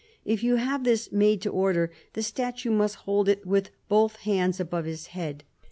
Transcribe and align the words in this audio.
If 0.25 0.41
you 0.41 0.55
have 0.55 0.83
this 0.83 1.11
made 1.11 1.41
to 1.43 1.51
order 1.51 1.91
the 2.13 2.23
statue 2.23 2.71
must 2.71 2.95
hold 3.05 3.29
it 3.29 3.45
with 3.45 3.69
both 3.87 4.15
hands 4.15 4.59
above 4.59 4.85
his 4.85 5.05
head. 5.13 5.43